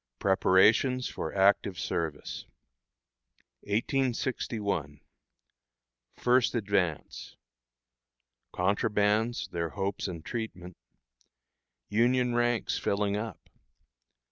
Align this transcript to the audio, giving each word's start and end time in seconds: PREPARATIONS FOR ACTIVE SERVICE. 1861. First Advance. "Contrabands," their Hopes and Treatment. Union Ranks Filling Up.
PREPARATIONS 0.17 1.07
FOR 1.09 1.31
ACTIVE 1.35 1.77
SERVICE. 1.77 2.47
1861. 3.59 4.99
First 6.17 6.55
Advance. 6.55 7.35
"Contrabands," 8.51 9.49
their 9.51 9.69
Hopes 9.69 10.07
and 10.07 10.25
Treatment. 10.25 10.75
Union 11.87 12.33
Ranks 12.33 12.79
Filling 12.79 13.15
Up. 13.15 13.47